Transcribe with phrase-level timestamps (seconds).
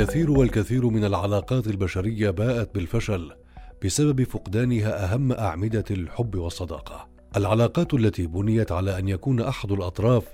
[0.00, 3.32] الكثير والكثير من العلاقات البشرية باءت بالفشل
[3.84, 7.08] بسبب فقدانها أهم أعمدة الحب والصداقة.
[7.36, 10.24] العلاقات التي بنيت على أن يكون أحد الأطراف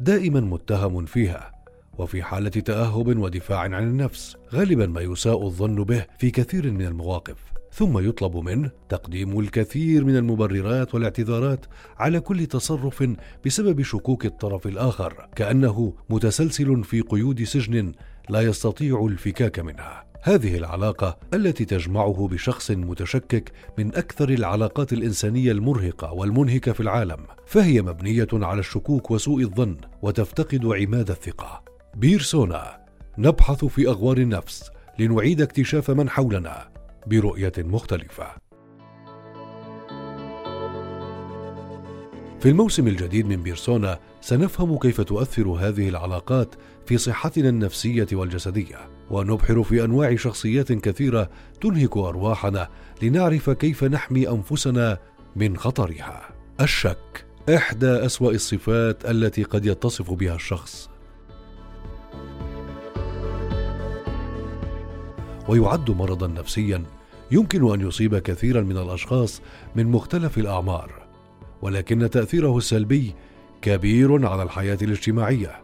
[0.00, 1.52] دائما متهم فيها
[1.98, 7.55] وفي حالة تأهب ودفاع عن النفس غالبا ما يساء الظن به في كثير من المواقف.
[7.76, 11.66] ثم يطلب منه تقديم الكثير من المبررات والاعتذارات
[11.98, 13.04] على كل تصرف
[13.46, 17.92] بسبب شكوك الطرف الآخر كأنه متسلسل في قيود سجن
[18.28, 20.06] لا يستطيع الفكاك منها.
[20.22, 27.82] هذه العلاقة التي تجمعه بشخص متشكك من أكثر العلاقات الإنسانية المرهقة والمنهكة في العالم فهي
[27.82, 31.64] مبنية على الشكوك وسوء الظن وتفتقد عماد الثقة.
[31.94, 32.86] بيرسونا
[33.18, 36.75] نبحث في أغوار النفس لنعيد اكتشاف من حولنا.
[37.06, 38.26] برؤية مختلفة.
[42.40, 46.54] في الموسم الجديد من بيرسونا سنفهم كيف تؤثر هذه العلاقات
[46.86, 48.76] في صحتنا النفسية والجسدية
[49.10, 52.68] ونبحر في أنواع شخصيات كثيرة تنهك أرواحنا
[53.02, 54.98] لنعرف كيف نحمي أنفسنا
[55.36, 56.28] من خطرها.
[56.60, 60.90] الشك إحدى أسوأ الصفات التي قد يتصف بها الشخص.
[65.48, 66.82] ويعد مرضا نفسيا
[67.30, 69.40] يمكن أن يصيب كثيرا من الأشخاص
[69.76, 71.06] من مختلف الأعمار
[71.62, 73.14] ولكن تأثيره السلبي
[73.62, 75.60] كبير على الحياة الاجتماعية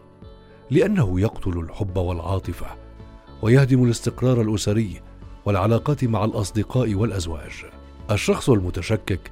[0.70, 2.66] لأنه يقتل الحب والعاطفة
[3.42, 5.00] ويهدم الاستقرار الأسري
[5.44, 7.52] والعلاقات مع الأصدقاء والأزواج.
[8.10, 9.30] الشخص المتشكك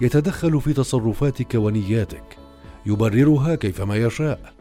[0.00, 2.36] يتدخل في تصرفاتك ونياتك
[2.86, 4.52] يبررها كيفما يشاء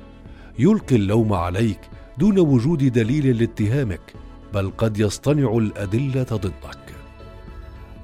[0.59, 1.79] يلقي اللوم عليك
[2.17, 4.13] دون وجود دليل لاتهامك
[4.53, 6.95] بل قد يصطنع الأدلة ضدك.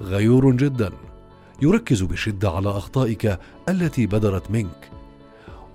[0.01, 0.91] غيور جدا.
[1.61, 4.91] يركز بشدة على أخطائك التي بدرت منك.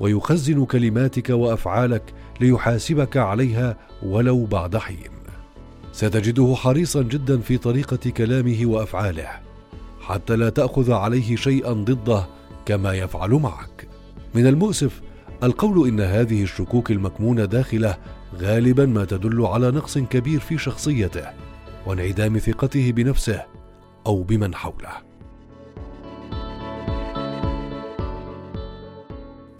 [0.00, 5.10] ويخزن كلماتك وأفعالك ليحاسبك عليها ولو بعد حين.
[5.92, 9.28] ستجده حريصا جدا في طريقة كلامه وأفعاله.
[10.00, 12.26] حتى لا تأخذ عليه شيئا ضده
[12.66, 13.88] كما يفعل معك.
[14.34, 15.00] من المؤسف
[15.42, 17.96] القول إن هذه الشكوك المكمونة داخله
[18.36, 21.26] غالبا ما تدل على نقص كبير في شخصيته
[21.86, 23.42] وانعدام ثقته بنفسه
[24.06, 25.12] أو بمن حوله.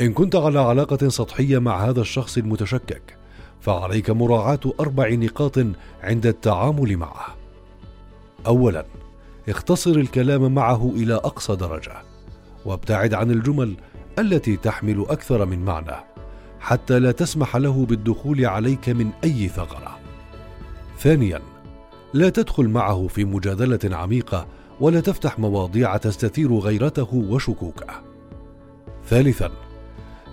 [0.00, 3.16] إن كنت على علاقة سطحية مع هذا الشخص المتشكك
[3.61, 5.59] فعليك مراعاة أربع نقاط
[6.03, 7.37] عند التعامل معه.
[8.47, 8.84] اولا
[9.49, 11.97] اختصر الكلام معه إلى أقصى درجة
[12.65, 13.75] وابتعد عن الجمل
[14.19, 15.97] التي تحمل أكثر من معنى.
[16.62, 19.99] حتى لا تسمح له بالدخول عليك من أي ثغرة.
[20.99, 21.41] ثانيا
[22.15, 24.47] لا تدخل معه في مجادلة عميقة
[24.81, 28.03] ولا تفتح مواضيع تستثير غيرته وشكوكه
[29.09, 29.50] ثالثا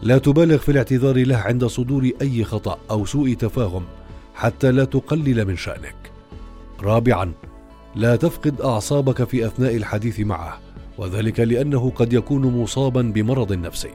[0.02, 3.84] لا تبالغ في الاعتذار له عند صدور أي خطأ أو سوء تفاهم
[4.36, 6.12] حتى لا تقلل من شأنك.
[6.82, 7.32] رابعا
[7.96, 10.60] لا تفقد أعصابك في أثناء الحديث معه
[10.98, 13.94] وذلك لأنه قد يكون مصابا بمرض نفسي.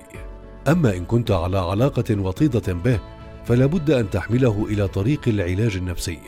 [0.68, 3.00] أما إن كنت على علاقة وطيدة به
[3.44, 6.18] فلا بد أن تحمله إلى طريق العلاج النفسي.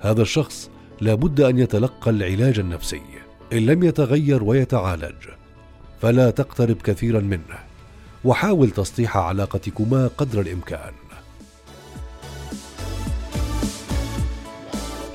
[0.00, 0.70] هذا الشخص
[1.00, 3.02] لا بد أن يتلقى العلاج النفسي
[3.52, 5.14] إن لم يتغير ويتعالج.
[6.02, 7.58] فلا تقترب كثيرا منه
[8.24, 10.92] وحاول تسطيح علاقتكما قدر الإمكان.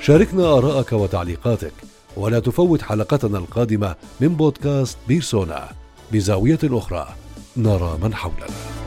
[0.00, 1.72] شاركنا ارائك وتعليقاتك
[2.16, 5.68] ولا تفوت حلقتنا القادمة من بودكاست بيرسونا
[6.12, 7.08] بزاوية أخرى.
[7.56, 8.79] نرى من حولنا.